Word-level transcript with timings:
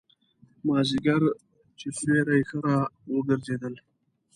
مازیګر 0.65 1.23
چې 1.79 1.87
سیوري 1.99 2.41
ښه 2.49 2.57
را 2.65 2.77
وګرځېدل. 3.13 3.73